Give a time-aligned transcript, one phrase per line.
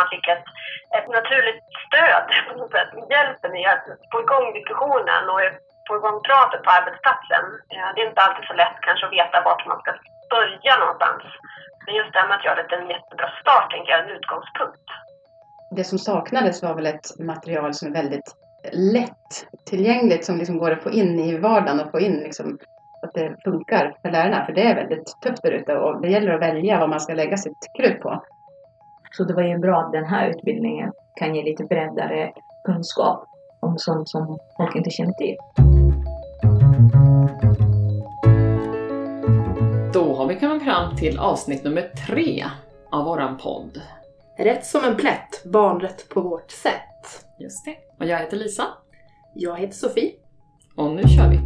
[0.00, 0.46] man fick ett,
[0.96, 2.90] ett naturligt stöd på något sätt.
[3.14, 5.40] Hjälpen i att få igång diskussionen och
[5.88, 7.44] få igång pratet på arbetsplatsen.
[7.74, 9.90] Eh, det är inte alltid så lätt kanske att veta vart man ska
[10.34, 11.22] börja någonstans.
[11.84, 14.88] Men just det här med att göra det en jättebra start, tänker jag, en utgångspunkt.
[15.76, 18.30] Det som saknades var väl ett material som är väldigt
[18.96, 19.32] lätt
[19.66, 22.58] tillgängligt som liksom går att få in i vardagen och få in liksom
[23.02, 24.46] att det funkar för lärarna.
[24.46, 27.14] För det är väldigt tufft där ute och det gäller att välja vad man ska
[27.14, 28.22] lägga sitt krut på.
[29.16, 32.32] Så det var ju bra att den här utbildningen kan ge lite bredare
[32.64, 33.28] kunskap
[33.60, 35.36] om sånt som folk inte känner till.
[39.92, 42.44] Då har vi kommit fram till avsnitt nummer tre
[42.92, 43.80] av våran podd.
[44.38, 47.26] Rätt som en plätt, barnrätt på vårt sätt.
[47.38, 47.76] Just det.
[47.98, 48.64] Och jag heter Lisa.
[49.34, 50.12] Jag heter Sofie.
[50.76, 51.41] Och nu kör vi!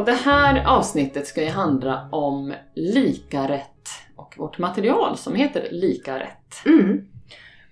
[0.00, 5.68] Och det här avsnittet ska ju handla om lika rätt och vårt material som heter
[5.70, 6.66] Lika rätt.
[6.66, 7.08] Mm.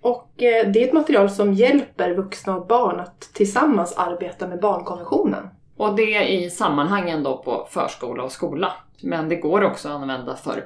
[0.01, 4.61] Och eh, det är ett material som hjälper vuxna och barn att tillsammans arbeta med
[4.61, 5.49] barnkonventionen.
[5.77, 8.73] Och det är i sammanhangen då på förskola och skola.
[9.03, 10.65] Men det går också att använda för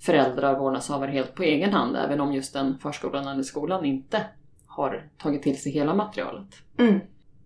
[0.00, 4.24] föräldrar och vårdnadshavare helt på egen hand, även om just den förskolan eller skolan inte
[4.66, 6.54] har tagit till sig hela materialet.
[6.78, 7.00] Mm.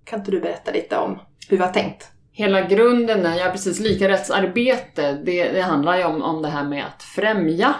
[0.05, 2.14] Kan inte du berätta lite om hur vi har tänkt?
[2.37, 7.03] Hela grunden, ja precis, likarättsarbete, det, det handlar ju om, om det här med att
[7.03, 7.75] främja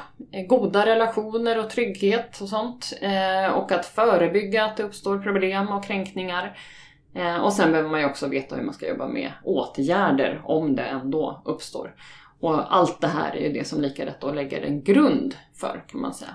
[0.49, 2.93] goda relationer och trygghet och sånt.
[3.01, 6.59] Eh, och att förebygga att det uppstår problem och kränkningar.
[7.15, 10.77] Eh, och sen behöver man ju också veta hur man ska jobba med åtgärder om
[10.77, 11.95] det ändå uppstår.
[12.41, 15.85] Och allt det här är ju det som Lika Rätt då lägger en grund för
[15.89, 16.35] kan man säga.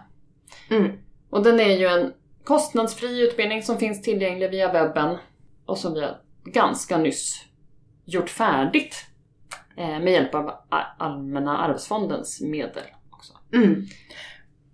[0.70, 0.92] Mm.
[1.30, 5.17] Och den är ju en kostnadsfri utbildning som finns tillgänglig via webben
[5.66, 6.08] och som vi
[6.52, 7.48] ganska nyss
[8.14, 9.06] gjort färdigt
[9.78, 10.52] eh, med hjälp av
[10.98, 12.84] Allmänna arvsfondens medel.
[13.10, 13.34] också.
[13.54, 13.86] Mm.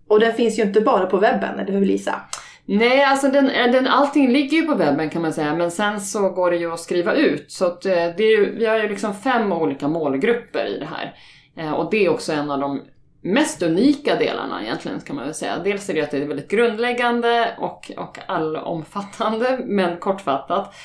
[0.08, 2.22] Och den finns ju inte bara på webben, eller hur Lisa?
[2.66, 6.30] Nej, alltså den, den, allting ligger ju på webben kan man säga, men sen så
[6.30, 7.52] går det ju att skriva ut.
[7.52, 10.86] Så att, eh, det är ju, vi har ju liksom fem olika målgrupper i det
[10.86, 11.16] här.
[11.58, 12.82] Eh, och det är också en av de
[13.22, 15.60] mest unika delarna egentligen kan man väl säga.
[15.64, 20.76] Dels är det att det är väldigt grundläggande och, och allomfattande, men kortfattat.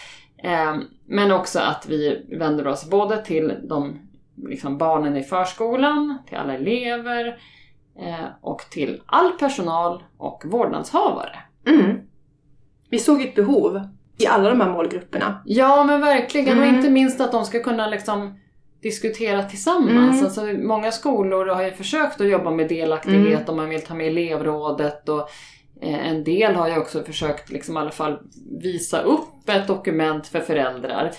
[0.42, 3.98] Eh, men också att vi vänder oss både till de
[4.48, 7.26] liksom barnen i förskolan, till alla elever
[7.98, 11.38] eh, och till all personal och vårdnadshavare.
[11.66, 11.96] Mm.
[12.90, 13.80] Vi såg ett behov
[14.18, 15.42] i alla de här målgrupperna.
[15.44, 16.68] Ja men verkligen Mm.
[16.68, 18.38] och inte minst att de ska kunna liksom
[18.82, 20.12] diskutera tillsammans.
[20.12, 20.24] Mm.
[20.24, 23.48] Alltså, många skolor har ju försökt att jobba med delaktighet Mm.
[23.48, 25.28] och man vill ta med elevrådet och
[25.80, 28.18] en del har ju också försökt liksom i alla fall
[28.60, 31.12] visa upp ett dokument för föräldrar.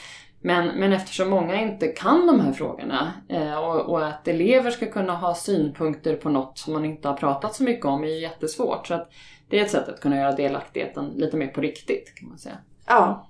[0.44, 4.86] Men, men eftersom många inte kan de här frågorna eh, och, och att elever ska
[4.86, 8.20] kunna ha synpunkter på något som man inte har pratat så mycket om är ju
[8.20, 8.88] jättesvårt.
[8.88, 9.12] Så att
[9.50, 12.58] det är ett sätt att kunna göra delaktigheten lite mer på riktigt kan man säga.
[12.88, 13.30] Ja.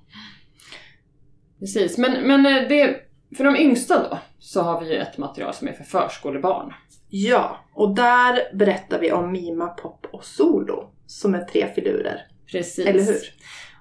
[1.60, 2.96] Precis, men, men eh, det,
[3.38, 6.74] för de yngsta då så har vi ju ett material som är för förskolebarn.
[7.14, 12.22] Ja, och där berättar vi om Mima, Pop och Solo som är tre filurer.
[12.52, 12.86] Precis.
[12.86, 13.16] Eller hur?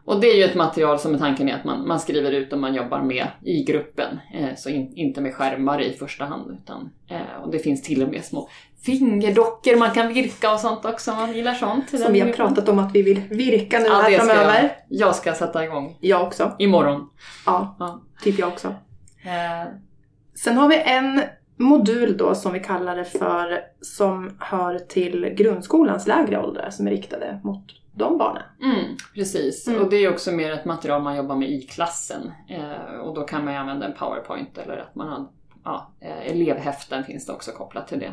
[0.04, 2.52] Och det är ju ett material som är tanken är att man, man skriver ut
[2.52, 4.18] och man jobbar med i gruppen.
[4.34, 6.58] Eh, så in, inte med skärmar i första hand.
[6.62, 8.48] Utan, eh, och det finns till och med små
[8.82, 12.00] fingerdockor man kan virka och sånt också om man gillar sånt.
[12.00, 14.62] Som vi har pratat om att vi vill virka nu Ja, här det ska framöver.
[14.88, 16.52] jag, jag ska sätta igång Jag också.
[16.58, 17.10] imorgon.
[17.46, 18.02] Ja, Ja.
[18.22, 18.68] typ jag också.
[19.24, 19.72] Eh,
[20.34, 21.22] Sen har vi en
[21.60, 26.90] modul då som vi kallar det för som hör till grundskolans lägre åldrar som är
[26.90, 27.62] riktade mot
[27.94, 28.42] de barnen.
[28.62, 29.82] Mm, precis, Mm.
[29.82, 32.32] och det är också mer ett material man jobbar med i klassen.
[32.48, 35.28] Eh, och då kan man ju använda en powerpoint eller att man har
[35.64, 38.12] ja, eh, elevhäften finns det också kopplat till det.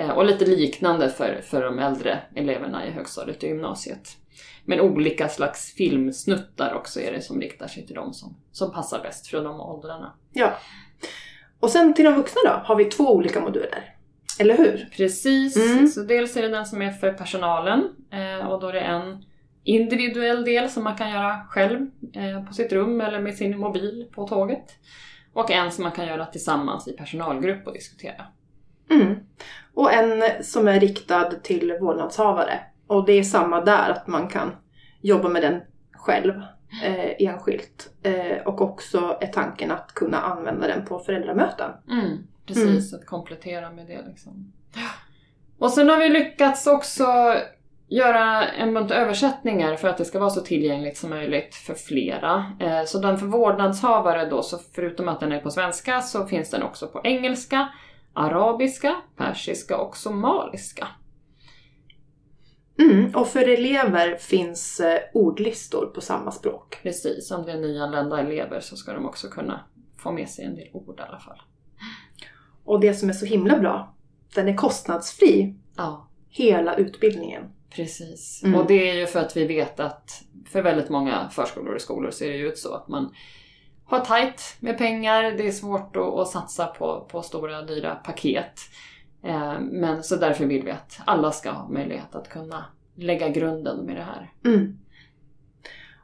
[0.00, 4.08] Eh, och lite liknande för, för de äldre eleverna i högstadiet och gymnasiet.
[4.64, 9.02] Men olika slags filmsnuttar också är det som riktar sig till dem som, som passar
[9.02, 10.12] bäst för de åldrarna.
[10.32, 10.52] Ja.
[11.60, 13.94] Och sen till de vuxna då har vi två olika moduler.
[14.40, 14.88] Eller hur?
[14.96, 15.88] Precis, Mm.
[15.88, 19.24] så dels är det den som är för personalen eh, och då är det en
[19.64, 24.08] individuell del som man kan göra själv eh, på sitt rum eller med sin mobil
[24.14, 24.64] på tåget.
[25.32, 28.26] Och en som man kan göra tillsammans i personalgrupp och diskutera.
[28.90, 29.14] Mm.
[29.74, 32.60] Och en som är riktad till vårdnadshavare.
[32.86, 34.50] Och det är samma där, att man kan
[35.00, 35.60] jobba med den
[35.92, 36.32] själv
[36.82, 37.90] eh, enskilt.
[38.02, 41.70] Eh, och också är tanken att kunna använda den på föräldramöten.
[41.90, 44.52] Mm, precis, att komplettera med det liksom.
[45.58, 47.34] Och sen har vi lyckats också
[47.88, 52.52] göra en bunt översättningar för att det ska vara så tillgängligt som möjligt för flera.
[52.60, 56.50] Eh, Så den för vårdnadshavare då, så förutom att den är på svenska så finns
[56.50, 57.68] den också på engelska,
[58.12, 60.88] arabiska, persiska och somaliska.
[62.78, 66.78] Mm, och för elever finns eh, ordlistor på samma språk.
[66.82, 69.60] Precis, om det är nyanlända elever så ska de också kunna
[69.98, 71.42] få med sig en del ord i alla fall.
[72.64, 73.94] Och det som är så himla bra,
[74.34, 77.42] den är kostnadsfri Ja, hela utbildningen.
[77.70, 78.42] precis.
[78.44, 78.60] Mm.
[78.60, 82.10] Och det är ju för att vi vet att för väldigt många förskolor och skolor
[82.10, 83.14] ser det ut så att man
[83.84, 88.60] har tajt med pengar, det är svårt att, att satsa på, på stora dyra paket.
[89.24, 93.86] Eh, men så därför vill vi att alla ska ha möjlighet att kunna lägga grunden
[93.86, 94.32] med det här.
[94.44, 94.78] Mm.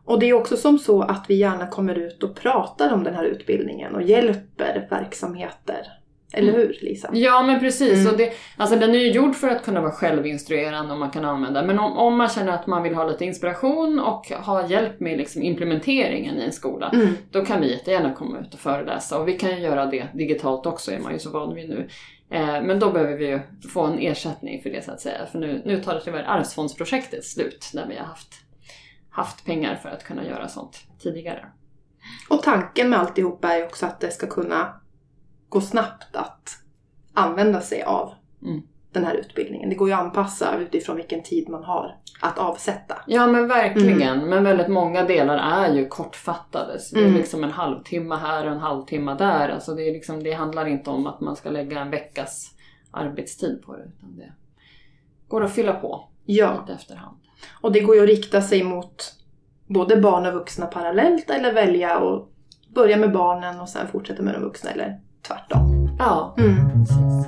[0.04, 3.14] Och det är också som så att vi gärna kommer ut och pratar om den
[3.14, 5.99] här utbildningen och hjälper verksamheter.
[6.32, 7.10] Eller hur Lisa?
[7.12, 8.12] Ja men precis, Mm.
[8.12, 11.24] och det, alltså den är ju gjord för att kunna vara självinstruerande och man kan
[11.24, 11.62] använda.
[11.62, 15.18] Men om, om man känner att man vill ha lite inspiration och ha hjälp med
[15.18, 17.08] liksom implementeringen i en skola, Mm.
[17.30, 19.18] då kan vi jättegärna komma ut och föreläsa.
[19.18, 21.88] Och vi kan ju göra det digitalt också, är man ju så van vid nu.
[22.30, 23.40] Eh, men då behöver vi ju
[23.72, 25.26] få en ersättning för det så att säga.
[25.32, 28.34] För nu, nu tar det tyvärr Arvsfondsprojektet slut, där vi har haft,
[29.10, 31.46] haft pengar för att kunna göra sånt tidigare.
[32.28, 34.79] Och tanken med alltihopa är också att det ska kunna
[35.50, 36.48] gå snabbt att
[37.14, 38.12] använda sig av
[38.42, 38.62] Mm.
[38.92, 39.68] den här utbildningen.
[39.70, 42.98] Det går ju att anpassa utifrån vilken tid man har att avsätta.
[43.06, 46.78] Ja men verkligen, men väldigt många delar är ju kortfattade.
[46.78, 47.16] Så det är Mm.
[47.18, 49.48] liksom en halvtimme här och en halvtimme där.
[49.48, 52.50] Alltså det, är liksom, det handlar inte om att man ska lägga en veckas
[52.90, 53.82] arbetstid på det.
[53.96, 54.32] Utan det
[55.28, 57.16] går att fylla på Ja, lite efterhand.
[57.60, 59.14] och det går ju att rikta sig mot
[59.66, 62.28] både barn och vuxna parallellt eller välja att
[62.74, 65.96] börja med barnen och sen fortsätta med de vuxna eller tvärtom.
[65.98, 66.70] Ja, Mm.
[66.70, 67.26] precis.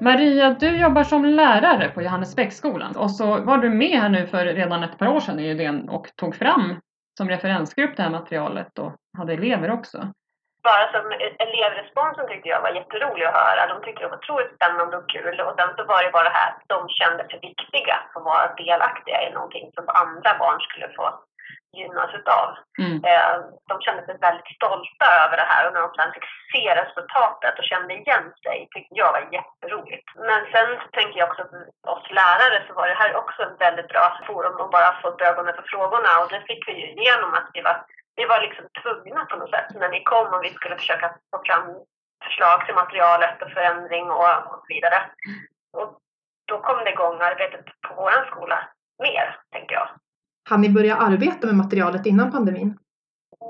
[0.00, 4.44] Maria, du jobbar som lärare på Johannesbäcksskolan och så var du med här nu för
[4.44, 6.80] redan ett par år sedan i idén och tog fram
[7.18, 9.98] som referensgrupp det här materialet och hade elever också.
[10.68, 11.04] Bara som
[11.46, 13.62] elevresponsen tyckte jag var jätterolig att höra.
[13.72, 15.36] De tyckte det var otroligt spännande och kul.
[15.46, 18.26] Och sen så var det bara det här att de kände sig viktiga för att
[18.32, 21.04] vara delaktiga i någonting som andra barn skulle få
[21.76, 22.56] gynnas utav.
[22.78, 23.04] Mm.
[23.04, 23.34] Eh,
[23.68, 27.58] De kände sig väldigt stolta över det här och när de sen fick se resultatet
[27.58, 30.08] och kände igen sig tyckte jag var jätteroligt.
[30.28, 33.60] Men sen tänker jag också att för oss lärare så var det här också ett
[33.66, 36.88] väldigt bra forum att bara få upp ögonen för frågorna och det fick vi ju
[37.04, 37.76] genom att vi var,
[38.16, 41.42] vi var liksom tvungna på något sätt när ni kom och vi skulle försöka få
[41.46, 41.66] fram
[42.24, 44.98] förslag till materialet och förändring och, och så vidare.
[45.72, 45.98] Och
[46.48, 48.68] då kom det igång arbetet på våran skola
[49.02, 49.88] mer, tänker jag.
[50.48, 52.78] Har ni börjat arbeta med materialet innan pandemin?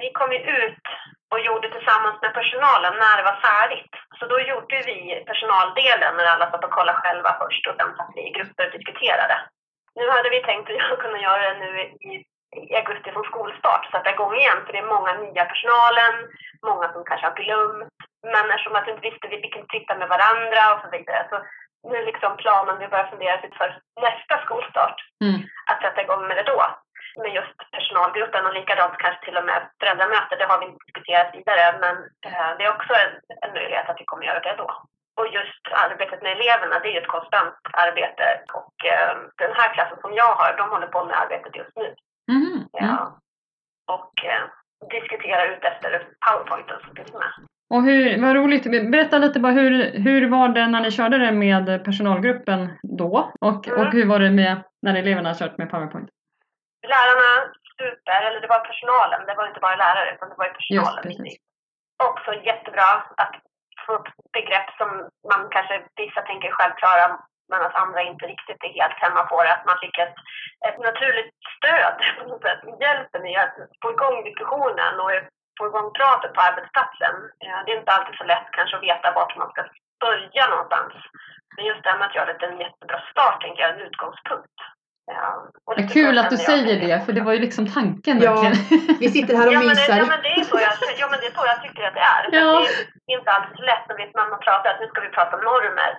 [0.02, 0.84] vi kom ju ut
[1.32, 3.92] och gjorde tillsammans med personalen när det var färdigt.
[4.18, 4.98] Så då gjorde vi
[5.30, 8.74] personaldelen när alla satt och kollade själva först och sen satt vi i grupper och
[8.78, 9.36] diskuterade.
[9.98, 11.70] Nu hade vi tänkt att kunna göra det nu
[12.10, 12.12] i,
[12.70, 14.58] i augusti som skolstart, sätta igång igen.
[14.64, 16.14] För det är många nya personalen,
[16.70, 17.94] många som kanske har glömt.
[18.32, 21.22] Men eftersom att vi inte visste, vi fick inte sitta med varandra och så vidare.
[21.30, 21.36] Så
[21.88, 23.70] nu är liksom planen, vi börjar fundera för
[24.06, 25.38] nästa skolstart, Mm.
[25.70, 26.60] att sätta igång med det då
[27.22, 27.58] med just
[28.30, 30.36] personalgruppen och likadant kanske till och med föräldramöte.
[30.38, 31.96] Det har vi inte diskuterat vidare men
[32.26, 33.12] eh, det är också en,
[33.44, 34.68] en möjlighet att vi kommer göra det då.
[35.18, 38.26] Och just arbetet med eleverna, det är ju ett konstant arbete
[38.58, 41.88] och eh, den här klassen som jag har, de håller på med arbetet just nu.
[42.34, 42.68] Mhm.
[42.72, 42.78] Ja.
[42.84, 43.12] Mm.
[43.96, 44.44] Och eh,
[44.96, 45.90] diskuterar ut efter
[46.26, 47.32] powerpointen som finns med.
[47.74, 49.72] Och hur, vad roligt, berätta lite bara hur,
[50.06, 53.32] hur var det när ni körde det med personalgruppen då?
[53.40, 53.80] Och, Mm.
[53.80, 56.08] och hur var det med när eleverna kört med PowerPoint?
[56.92, 60.56] Lärarna super, eller det var personalen, det var inte bara lärare utan det var Just
[60.58, 61.02] personalen.
[61.02, 61.36] precis.
[62.08, 62.90] också jättebra
[63.22, 63.34] att
[63.86, 64.88] få upp begrepp som
[65.32, 67.18] man kanske vissa tänker självklara
[67.52, 69.52] medan andra inte riktigt är helt hemma på det.
[69.52, 70.14] Att man fick ett,
[70.68, 71.96] ett naturligt stöd
[72.42, 72.60] sätt.
[72.80, 75.10] Hjälpen i att få igång diskussionen och
[75.58, 77.14] få igång pratet på arbetsplatsen.
[77.66, 79.62] Det är inte alltid så lätt kanske att veta vart man ska
[80.00, 80.92] börja någonstans.
[81.56, 84.58] Men just det här materialet är en jättebra start, tänker jag, en utgångspunkt.
[85.16, 86.46] Ja, lite kul att du jag.
[86.50, 88.30] säger det, för det var ju liksom tanken Ja.
[88.32, 88.56] verkligen.
[89.02, 89.98] Vi sitter här och Ja men, det, mysar.
[90.02, 90.72] ja men det är så jag,
[91.02, 92.22] ja, men det är så jag tycker att det är.
[92.38, 92.50] Ja.
[93.04, 95.16] Det är inte alltid så lätt när vi- när man pratar att nu ska vi
[95.18, 95.90] prata om normer.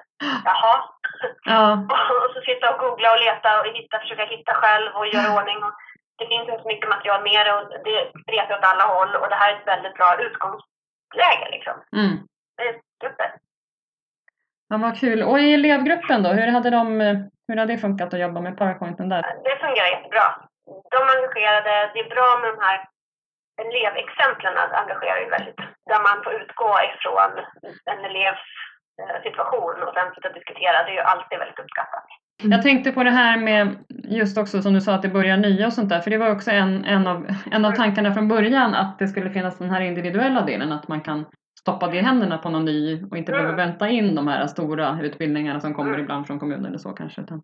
[0.50, 0.75] Jaha.
[1.51, 1.63] Ja.
[2.24, 5.60] Och så sitta och googla och leta och hitta, försöka hitta själv och göra ordning.
[5.68, 5.74] Och
[6.20, 9.39] det finns inte så mycket material mer och det spretar åt alla håll och det
[9.42, 11.75] här är ett väldigt bra utgångsläge liksom.
[12.00, 12.13] Mm.
[12.58, 13.30] Det är super.
[14.70, 15.20] Ja, vad kul.
[15.24, 17.18] Och i elevgruppen då, hur hade, de, eh,
[17.50, 19.22] hur hade det funkat att jobba med PowerPointen där?
[19.48, 20.27] Det fungerar jättebra.
[20.94, 22.77] De är engagerade, det är bra med de här
[23.63, 25.60] elevexemplen engagerar ju väldigt.
[25.89, 27.32] Där man får utgå ifrån
[27.91, 28.48] en elevs
[29.01, 30.84] eh, situation och sen sitta och diskutera.
[30.84, 32.06] Det är ju alltid väldigt uppskattat.
[32.44, 33.65] Jag tänkte på det här med
[34.20, 36.32] just också som du sa att det börjar nya och sånt där, för det var
[36.32, 39.82] också en, en, av, en av tankarna från början att det skulle finnas den här
[39.82, 41.25] individuella delen, att man kan
[41.62, 45.60] stoppade i händerna på någon ny och inte behöver vänta in de här stora utbildningarna
[45.60, 46.01] som kommer Mm.
[46.04, 47.22] ibland från kommunen eller så kanske.
[47.22, 47.42] Utan,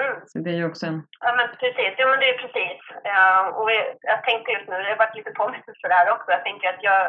[0.00, 0.14] Mm.
[0.30, 0.98] så det är ju också en...
[1.24, 2.80] Ja men precis, jo men det är precis.
[3.04, 3.76] Ja, och vi,
[4.12, 6.28] jag tänkte just nu, det har varit lite påminnelse där också.
[6.36, 7.00] Jag tänker att jag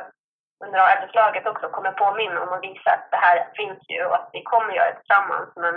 [0.66, 4.30] under arbetslaget också kommer påminna om att visa att det här finns ju och att
[4.34, 5.50] vi kommer göra det tillsammans.
[5.64, 5.76] Men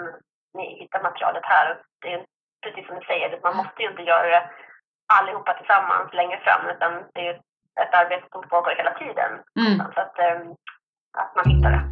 [0.59, 2.21] ni hittar materialet här och det är
[2.63, 4.43] precis som du säger, man måste ju inte göra det
[5.19, 7.37] allihopa tillsammans längre fram utan det är
[7.83, 9.31] ett arbete som pågår hela tiden.
[9.61, 9.79] Mm.
[9.95, 10.41] Så att, eh,
[11.19, 11.85] att man hittar det.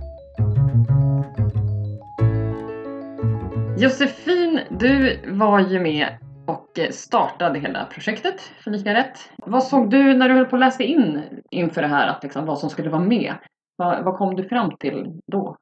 [3.79, 6.09] Josefin, du var ju med
[6.47, 9.31] och startade hela projektet för Lika Rätt.
[9.37, 12.47] Vad såg du när du höll på att läsa in inför det här, att liksom,
[12.47, 13.35] vad som skulle vara med?
[13.77, 15.57] Vad, vad kom du fram till då?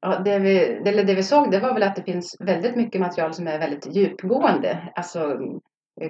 [0.00, 0.58] Ja, det, vi,
[0.88, 3.58] eller det vi såg det var väl att det finns väldigt mycket material som är
[3.58, 4.92] väldigt djupgående.
[4.94, 5.38] Alltså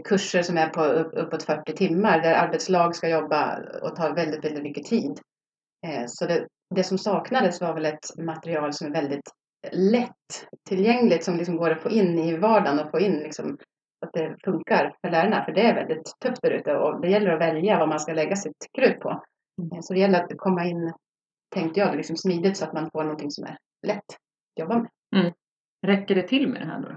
[0.04, 4.44] kurser som är på upp, uppåt 40 timmar där arbetslag ska jobba och ta väldigt,
[4.44, 5.20] väldigt mycket tid.
[5.86, 9.30] Eh, Så det, det som saknades var väl ett material som är väldigt
[9.72, 13.58] lätt tillgängligt som liksom går att få in i vardagen och få in liksom
[14.06, 15.44] att det funkar för lärarna.
[15.44, 18.12] För det är väldigt tufft där ute och det gäller att välja vad man ska
[18.12, 19.10] lägga sitt krut på.
[19.10, 20.92] Eh, Så det gäller att komma in,
[21.54, 23.56] tänkte jag, liksom smidigt så att man får någonting som är
[23.86, 24.90] lätt att jobba med.
[25.86, 26.88] Räcker det till med det här då?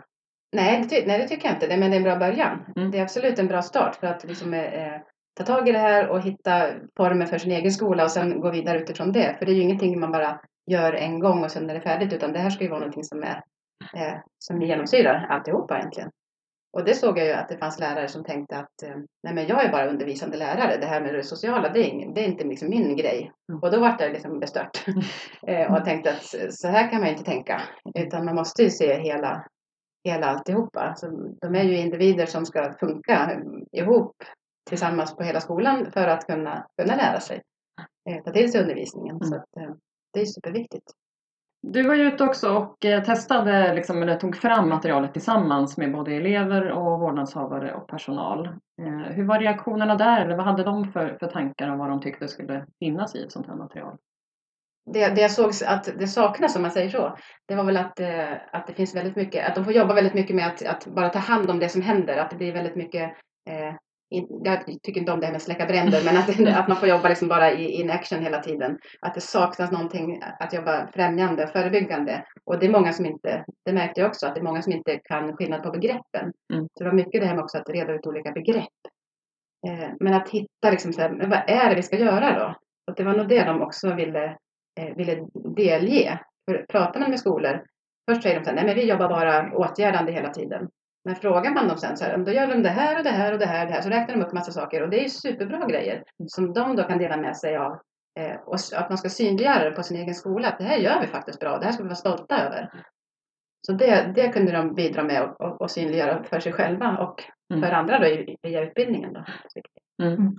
[0.54, 1.68] Nej, det, ty- nej, det tycker jag inte.
[1.68, 2.66] Det, men det är en bra början.
[2.76, 2.92] Mm.
[2.92, 5.02] Det är absolut en bra start för att liksom, eh,
[5.38, 6.68] ta tag i det här och hitta
[6.98, 9.36] former för sin egen skola och sen gå vidare utifrån det.
[9.40, 10.40] För det är ju ingenting man bara
[10.72, 13.04] gör en gång och sen är det färdigt utan det här ska ju vara någonting
[13.04, 13.44] som, är,
[13.96, 16.10] eh, som genomsyrar alltihopa egentligen.
[16.78, 19.48] Och det såg jag ju att det fanns lärare som tänkte att eh, nej men
[19.48, 20.78] jag är bara undervisande lärare.
[20.78, 23.32] Det här med det sociala det är, ing, det är inte liksom min grej.
[23.50, 23.62] Mm.
[23.64, 24.86] Och då var det liksom bestört.
[25.48, 27.62] eh, och tänkte att så här kan man inte tänka.
[28.00, 29.46] Utan man måste ju se hela,
[30.04, 30.80] hela alltihopa.
[30.80, 31.08] Alltså,
[31.42, 33.42] de är ju individer som ska funka
[33.72, 34.24] ihop
[34.70, 37.42] tillsammans på hela skolan för att kunna, kunna lära sig.
[38.10, 39.20] Eh, ta till sig undervisningen.
[39.24, 39.74] Så att, eh,
[40.14, 40.92] det är superviktigt.
[41.68, 45.92] Du var ju ute också och eh, testade, liksom, eller tog fram materialet tillsammans med
[45.92, 48.46] både elever och vårdnadshavare och personal.
[48.82, 50.26] Eh, hur var reaktionerna där?
[50.26, 53.32] Eller vad hade de för, för tankar om vad de tyckte skulle finnas i ett
[53.32, 53.98] sånt här material?
[54.86, 58.00] Det, det jag såg att det saknas, om man säger så, det var väl att,
[58.00, 60.86] eh, att det finns väldigt mycket, att de får jobba väldigt mycket med att, att
[60.86, 62.18] bara ta hand om det som händer.
[62.18, 63.12] Att det blir väldigt mycket
[63.50, 63.76] eh,
[64.44, 67.10] jag tycker inte om det här med släcka bränder, men att, att man får jobba
[67.10, 68.78] liksom bara i in action hela tiden.
[69.00, 72.26] Att det saknas någonting att jobba främjande och förebyggande.
[72.46, 74.74] Och det är många som inte, det märkte jag också, att det är många som
[74.74, 76.34] inte kan skillnad på begreppen.
[76.54, 76.68] Mm.
[76.74, 78.80] Så det var mycket det här med också att reda ut olika begrepp.
[79.68, 82.56] Eh, men att hitta liksom så här, vad är det vi ska göra då?
[82.88, 84.38] Och det var nog det de också ville,
[84.96, 86.20] ville delge.
[86.50, 87.64] För pratar man med skolor,
[88.10, 90.70] först säger de så här, nej men vi jobbar bara åtgärdande hela tiden.
[91.06, 93.34] Men frågar man dem sen så här, då gör de det här och det här
[93.34, 93.82] och det här och det här.
[93.82, 96.98] Så räknar de upp massa saker och det är superbra grejer som de då kan
[96.98, 97.80] dela med sig av.
[98.20, 100.48] Eh, och att man ska synliggöra det på sin egen skola.
[100.48, 101.58] Att det här gör vi faktiskt bra.
[101.58, 102.70] Det här ska vi vara stolta över.
[103.68, 107.24] Så det, det kunde de bidra med och, och, och synliggöra för sig själva och
[107.54, 107.64] Mm.
[107.64, 109.14] för andra då i- via utbildningen.
[109.14, 109.26] Då.
[110.04, 110.38] Mm.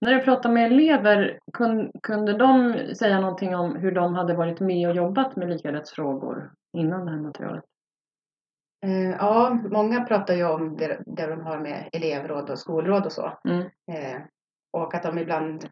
[0.00, 4.60] När du pratade med elever, kun, kunde de säga någonting om hur de hade varit
[4.60, 7.64] med och jobbat med likarättsfrågor innan det här materialet?
[8.84, 13.12] Eh, ja, många pratar ju om det, det de har med elevråd och skolråd och
[13.12, 13.38] så.
[13.48, 13.60] Mm.
[13.92, 14.22] Eh,
[14.72, 15.68] och att de ibland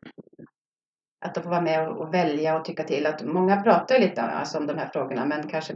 [1.24, 3.06] att de får vara med och, välja och tycka till.
[3.06, 5.72] Att många pratar lite alltså, om de här frågorna men kanske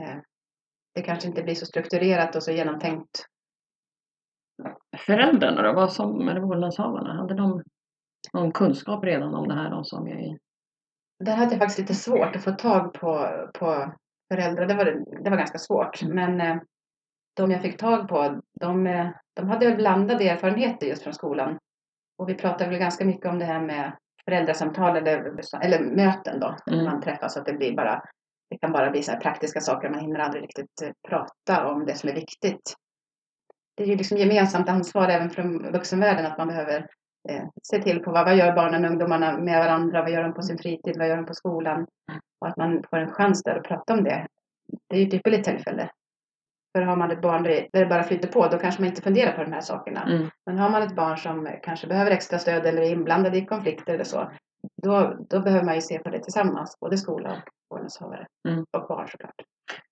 [0.00, 0.16] eh,
[0.94, 3.26] det kanske inte blir så strukturerat och så genomtänkt.
[4.98, 7.62] Föräldrarna då, vad som, eller vårdnadshavarna, hade de
[8.32, 10.38] någon kunskap redan om det här de som är i?
[11.24, 13.92] Där hade jag faktiskt lite svårt att få tag på, på
[14.32, 14.66] föräldrar.
[14.66, 14.84] Det var,
[15.24, 16.02] det var ganska svårt.
[16.02, 16.56] Men eh,
[17.36, 21.58] de jag fick tag på, de, eh, de hade väl blandade erfarenheter just från skolan.
[22.18, 23.92] Och vi pratade väl ganska mycket om det här med
[24.24, 26.56] föräldrasamtal eller, eller möten då.
[26.66, 26.84] När Mm.
[26.84, 28.02] man träffas så att det blir bara,
[28.50, 29.90] det kan bara bli så praktiska saker.
[29.90, 32.74] Man hinner aldrig riktigt eh, prata om det som är viktigt.
[33.76, 36.86] Det är ju liksom gemensamt ansvar även från vuxenvärlden att man behöver
[37.28, 40.34] eh, se till på vad, vad gör barnen och ungdomarna med varandra, vad gör de
[40.34, 41.86] på sin fritid, vad gör de på skolan.
[42.40, 44.26] Och att man får en chans där att prata om det.
[44.88, 45.90] Det är ju ett ypperligt tillfälle.
[46.76, 49.32] För har man ett barn där det- bara flyter på, då kanske man inte funderar
[49.32, 50.02] på de här sakerna.
[50.02, 50.30] Mm.
[50.46, 53.94] Men har man ett barn som kanske behöver extra stöd eller är inblandad i konflikter
[53.94, 54.30] eller så,
[54.82, 58.26] då, då behöver man ju se på det tillsammans, både skola och vårdnadshavare.
[58.48, 58.64] Mm.
[58.76, 59.34] Och barn såklart.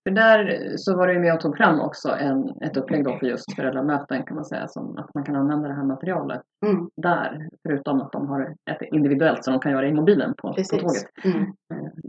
[0.04, 3.26] För där så var du ju med och tog fram också en, ett upplägg för
[3.26, 7.48] just föräldramöten kan man säga, som att man kan använda det här materialet Mm, där,
[7.62, 11.24] förutom att de har ett individuellt som de kan göra i mobilen på, på tåget.
[11.24, 11.52] Mm.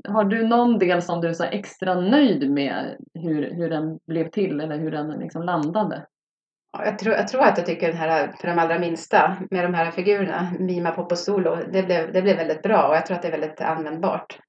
[0.07, 4.61] Har du någon del som du är extra nöjd med hur, hur den blev till
[4.61, 6.05] eller hur den liksom landade?
[6.77, 9.65] Ja, Jag tror, jag tror att jag tycker den här för de allra minsta med
[9.65, 13.05] de här figurerna, Mima, Pop och Solo, det blev, det blev väldigt bra och jag
[13.05, 14.39] tror att det är väldigt användbart.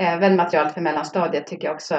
[0.00, 1.94] Även material för mellanstadiet tycker jag också.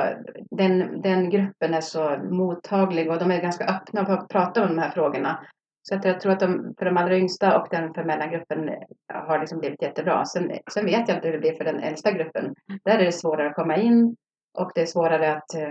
[0.51, 4.67] Den, den gruppen är så mottaglig och de är ganska öppna för att prata om
[4.67, 5.39] de här frågorna.
[5.81, 8.69] Så att jag tror att de, för de allra yngsta och den för mellangruppen
[9.13, 10.25] har liksom blivit jättebra.
[10.25, 12.53] Sen, sen vet jag inte hur det blir för den äldsta gruppen.
[12.85, 14.15] Där är det svårare att komma in
[14.57, 15.69] och det är svårare att eh,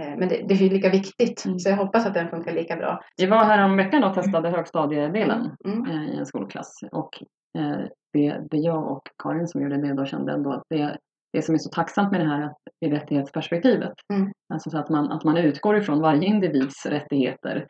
[0.00, 1.58] eh, men det, det är ju lika viktigt, Mm.
[1.58, 3.00] så jag hoppas att den funkar lika bra.
[3.16, 5.90] Vi var här om veckan och testade högstadiedelen Mm.
[5.90, 6.78] eh, i en skolklass.
[6.92, 7.22] Och
[7.58, 7.80] eh,
[8.12, 10.96] det, det jag och Karin som gjorde det då kände ändå att det,
[11.32, 13.92] det som är så tacksamt med det här är rättighetsperspektivet.
[14.12, 14.32] Mm.
[14.54, 17.66] Alltså så att man, att man utgår ifrån varje individs rättigheter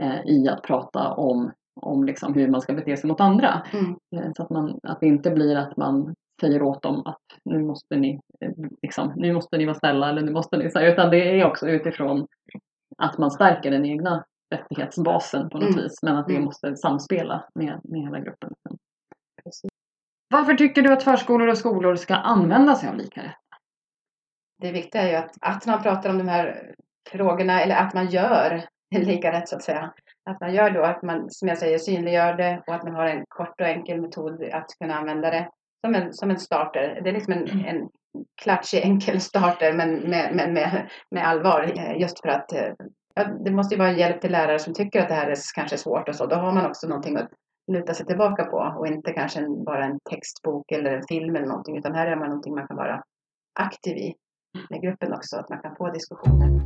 [0.00, 3.62] eh, i att prata om, om liksom hur man ska bete sig mot andra.
[3.72, 3.96] Mm.
[4.16, 7.62] Eh, så att, man, att det inte blir att man säger åt dem att nu
[7.62, 8.50] måste ni, eh,
[8.82, 11.46] liksom, nu måste ni vara snälla eller nu måste ni, så här, utan det är
[11.46, 12.26] också utifrån
[12.98, 15.82] att man stärker den egna rättighetsbasen på något Mm.
[15.82, 16.02] vis.
[16.02, 16.44] Men att det Mm.
[16.44, 18.50] måste samspela med, med hela gruppen.
[19.44, 19.70] Precis.
[20.28, 23.36] Varför tycker du att förskolor och skolor ska använda sig av lika rätt?
[24.58, 26.74] Det viktiga är ju att, att man pratar om de här
[27.10, 29.92] frågorna eller att man gör lika rätt så att säga.
[30.30, 33.06] Att man gör då att man, som jag säger, synliggör det och att man har
[33.06, 35.48] en kort och enkel metod att kunna använda det
[35.84, 37.00] som en, som en starter.
[37.04, 37.88] Det är liksom en, en
[38.42, 42.72] klatschig enkel starter men med, med, med, med allvar just för att eh,
[43.14, 45.36] ja, det måste ju vara en hjälp till lärare som tycker att det här är
[45.54, 46.26] kanske svårt och så.
[46.26, 47.30] Då har man också någonting att
[47.72, 51.78] luta sig tillbaka på och inte kanske bara en textbok eller en film eller någonting
[51.78, 53.02] utan här är man någonting man kan vara
[53.60, 54.14] aktiv i
[54.70, 56.60] med gruppen också, att man kan få diskussioner.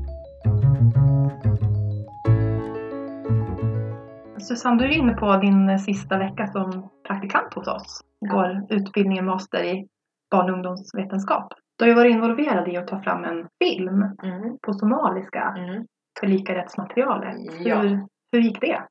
[4.39, 8.01] Susanne, du är inne på din sista vecka som praktikant hos oss.
[8.31, 9.87] Går utbildningen master i
[10.31, 11.53] barn och ungdomsvetenskap.
[11.79, 14.59] Du har ju varit involverad i att ta fram en film Mm.
[14.63, 15.85] på somaliska Mm.
[16.21, 17.37] för lika rättsmaterialet.
[17.65, 17.81] Ja.
[17.81, 18.83] Hur, hur gick det?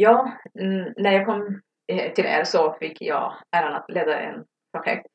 [0.00, 1.60] Ja, mm, när jag kom
[1.92, 5.06] eh, till er så fick jag äran att leda en projekt.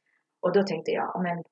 [0.41, 1.43] Och då tänkte jag, men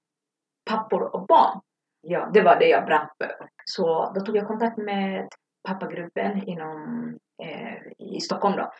[0.70, 1.62] pappor och barn.
[2.02, 3.50] Ja, det var det jag brann för.
[3.66, 5.28] Så då tog jag kontakt med
[5.68, 7.08] pappagruppen inom,
[7.44, 8.72] eh, i Stockholm då.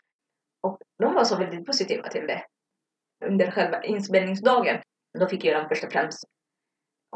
[0.62, 2.44] Och de var så väldigt positiva till det.
[3.24, 4.82] Under själva inspelningsdagen,
[5.18, 6.24] då fick jag först och främst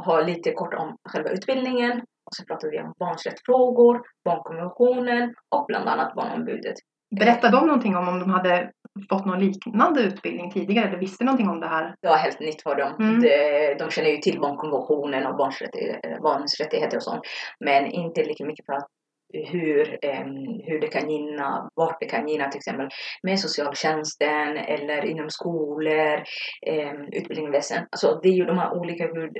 [0.05, 2.01] ha lite kort om själva utbildningen.
[2.01, 6.77] Och så pratade vi om barns rättsfrågor, barnkonventionen och bland annat barnombudet.
[7.21, 8.71] Berättade de någonting om om de hade
[9.11, 11.95] fått någon liknande utbildning tidigare eller visste någonting om det här?
[12.03, 12.97] det var helt nytt för dem.
[13.01, 13.21] Mm.
[13.21, 17.23] De, de känner ju till barnkonventionen och barns, rättigheter, barns rättigheter och sånt.
[17.65, 18.87] Men inte lika mycket för att
[19.33, 22.89] hur, em, hur det kan gynna, vart det kan gynna till exempel
[23.23, 26.23] med socialtjänsten eller inom skolor,
[26.71, 27.87] um, utbildningsväsen.
[27.91, 29.33] Alltså det är ju de här olika hur,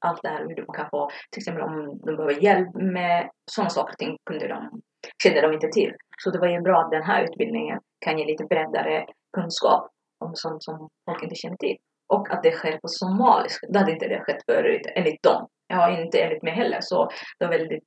[0.00, 3.70] allt det här hur de kan få, till exempel om de behöver hjälp med sådana
[3.70, 4.80] saker och ting kunde de,
[5.22, 5.92] kände de inte till.
[6.22, 9.06] Så det var ju bra att den här utbildningen kan ge lite bredare
[9.36, 9.90] kunskap
[10.24, 11.76] om sånt som folk inte känner till.
[12.14, 13.66] Och att det sker på somaliska.
[13.68, 15.48] Det hade inte det skett förut, enligt dem.
[15.66, 16.78] Ja, inte enligt mig heller.
[16.80, 17.08] Så
[17.38, 17.84] det var väldigt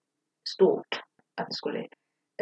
[0.56, 0.88] stort
[1.42, 1.88] att det skulle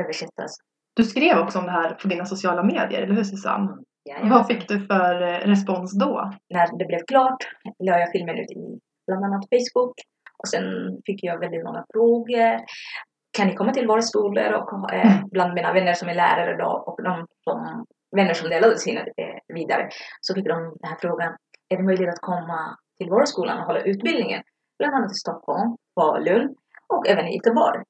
[0.02, 0.58] översättas.
[0.96, 3.78] Du skrev också om det här på dina sociala medier, eller hur Susanne?
[4.04, 6.32] Ja, Vad fick du för eh, respons då?
[6.50, 7.44] När det blev klart
[7.84, 9.94] la jag filmen ut i bland annat Facebook.
[10.38, 10.64] Och sen
[11.06, 12.60] fick jag väldigt många frågor.
[13.40, 14.54] Kan ni komma till våra skolor?
[14.54, 18.78] Och eh, bland mina vänner som är lärare då och de som, vänner som delade
[18.78, 19.90] sina eh, vidare
[20.22, 21.36] så fick de den här frågan.
[21.70, 24.44] Är det möjligt att komma till våra skolan och hålla utbildningen?
[24.80, 26.56] Bland annat i Stockholm, Falun
[26.94, 27.84] och även i Göteborg.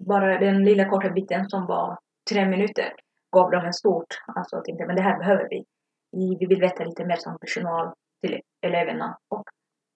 [0.00, 1.98] Bara den lilla korta biten som var
[2.30, 2.92] tre minuter
[3.36, 5.64] gav dem en stort, alltså tänkte men det här behöver vi.
[6.12, 7.92] Vi, vi vill veta lite mer som personal
[8.22, 9.44] till eleverna och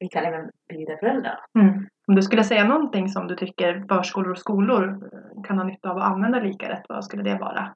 [0.00, 1.38] vi kan även bjuda föräldrar.
[1.58, 1.86] Mm.
[2.08, 5.90] Om du skulle säga någonting som du tycker förskolor och skolor eh, kan ha nytta
[5.90, 7.74] av att använda lika rätt, vad skulle det vara?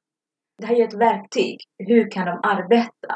[0.57, 1.57] Det här är ju ett verktyg.
[1.77, 3.15] Hur kan de arbeta?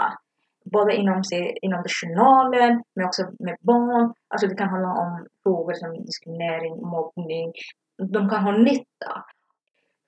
[0.72, 4.14] Både inom, sig, inom personalen, men också med barn.
[4.28, 7.54] Alltså det kan handla om frågor som diskriminering, mobbning.
[7.98, 9.26] De kan ha nytta.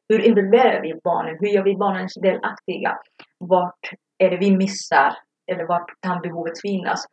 [0.09, 1.37] Hur involverar vi barnen?
[1.39, 2.97] Hur gör vi barnen delaktiga?
[3.37, 5.13] Vart är det vi missar?
[5.51, 7.05] Eller vart kan behovet finnas?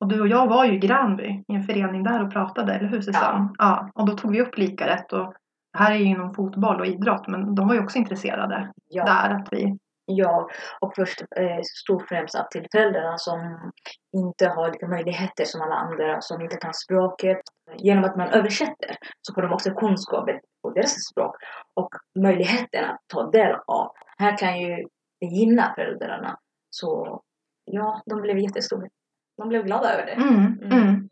[0.00, 2.88] Och du och jag var ju i Granby i en förening där och pratade, eller
[2.88, 3.48] hur Susanne?
[3.58, 3.90] Ja.
[3.94, 5.34] Och då tog vi upp lika rätt och
[5.72, 9.04] det här är ju inom fotboll och idrott, men de var ju också intresserade Ja.
[9.04, 9.78] där att vi
[10.08, 10.48] Ja,
[10.80, 13.70] och först eh, stod främst att till föräldrarna som
[14.16, 17.40] inte har lika möjligheter som alla andra, som inte kan språket.
[17.76, 21.36] Genom att man översätter så får de också kunskaper på deras språk
[21.74, 23.92] och möjligheten att ta del av.
[24.18, 24.76] Här kan ju
[25.20, 26.38] det gynna föräldrarna.
[26.70, 27.20] Så
[27.64, 28.88] ja, de blev jättestora.
[29.36, 30.12] De blev glada över det.
[30.12, 31.08] Mm, mm.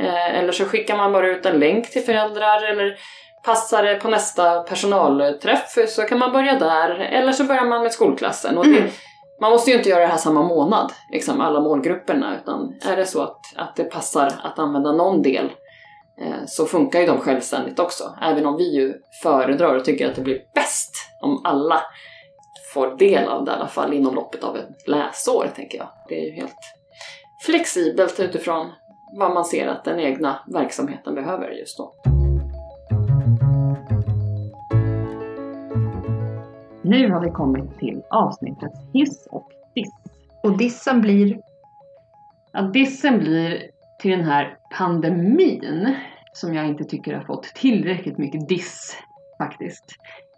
[0.00, 2.96] Eh, eller så skickar man bara ut en länk till föräldrar eller
[3.44, 6.90] passar det på nästa personalträff så kan man börja där.
[6.90, 8.58] Eller så börjar man med skolklassen.
[8.58, 8.90] Och det, Mm.
[9.40, 13.06] Man måste ju inte göra det här samma månad, liksom alla målgrupperna, utan är det
[13.06, 15.44] så att, att det passar att använda någon del
[16.20, 18.14] eh, så funkar ju de självständigt också.
[18.22, 21.82] Även om vi ju föredrar och tycker att det blir bäst om alla
[22.74, 25.88] får del av det i alla fall inom loppet av ett läsår, tänker jag.
[26.08, 26.56] Det är ju helt
[27.46, 28.72] flexibelt utifrån
[29.18, 31.94] vad man ser att den egna verksamheten behöver just då.
[36.82, 39.92] Nu har vi kommit till avsnittets hiss och diss.
[40.42, 41.40] Och dissen blir
[42.52, 45.94] Ja, dissen blir till den här pandemin
[46.32, 48.96] som jag inte tycker har fått tillräckligt mycket diss
[49.38, 49.84] faktiskt.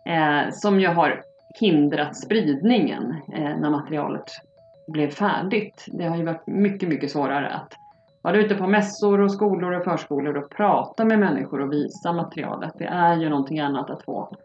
[0.07, 1.23] Eh, som ju har
[1.55, 4.31] hindrat spridningen eh, när materialet
[4.87, 5.87] blev färdigt.
[5.93, 7.73] Det har ju varit mycket, mycket svårare att
[8.23, 12.73] vara ute på mässor och skolor och förskolor och prata med människor och visa materialet.
[12.79, 14.37] Det är ju någonting annat att få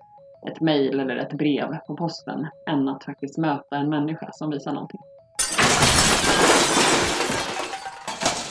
[0.47, 4.73] ett mejl eller ett brev på posten än att faktiskt möta en människa som visar
[4.73, 5.01] någonting.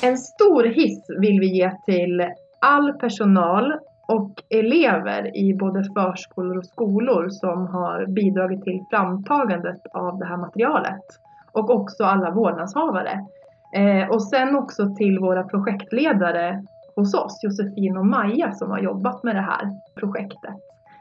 [0.03, 2.25] En stor hiss vill vi ge till
[2.61, 3.73] all personal
[4.07, 10.37] och elever i både förskolor och skolor som har bidragit till framtagandet av det här
[10.37, 11.05] materialet.
[11.53, 13.27] Och också alla vårdnadshavare.
[13.75, 16.63] Eh, och sen också till våra projektledare
[16.97, 20.55] hos oss, Josefin och Maja som har jobbat med det här projektet.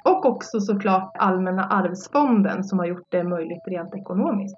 [0.03, 4.57] Och också såklart Allmänna arvsfonden som har gjort det möjligt rent ekonomiskt.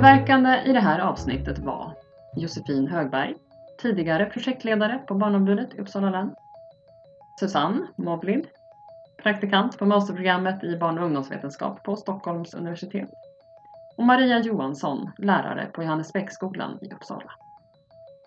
[0.00, 1.94] Medverkande i det här avsnittet var
[2.36, 3.34] Josefin Högberg,
[3.82, 6.34] tidigare projektledare på Barnombudet i Uppsala län.
[7.40, 8.46] Susanne Moblid,
[9.22, 13.10] praktikant på masterprogrammet i barn och ungdomsvetenskap på Stockholms universitet.
[13.96, 17.32] Och Maria Johansson, lärare på Johannesbäcksskolan i Uppsala.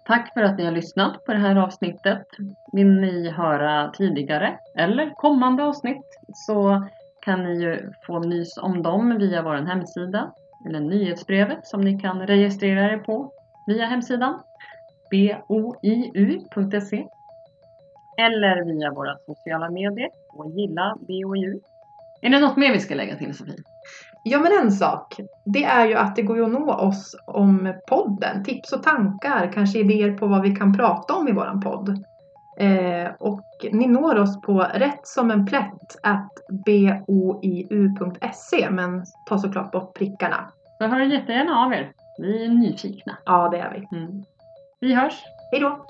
[0.05, 2.23] Tack för att ni har lyssnat på det här avsnittet.
[2.71, 6.87] Vill ni höra tidigare eller kommande avsnitt så
[7.21, 10.31] kan ni ju få nys om dem via vår hemsida
[10.65, 13.31] eller nyhetsbrevet som ni kan registrera er på
[13.67, 14.39] via hemsidan
[15.11, 17.07] boiu.se
[18.17, 21.59] eller via våra sociala medier och gilla BOIU.
[22.21, 23.55] Är det något mer vi ska lägga till Sofie?
[24.23, 27.73] Ja men en sak, det är ju att det går ju att nå oss om
[27.89, 28.43] podden.
[28.43, 32.03] Tips och tankar, kanske idéer på vad vi kan prata om i våran podd.
[32.57, 36.29] Eh, och ni når oss på rätt som en plätt at
[36.65, 40.51] boiu.se men ta såklart bort prickarna.
[40.77, 41.91] Så hör jättegärna av er.
[42.17, 43.17] Vi är nyfikna.
[43.25, 43.87] Ja det är vi.
[43.97, 44.23] Mm.
[44.79, 45.23] Vi hörs!
[45.51, 45.85] Hej då!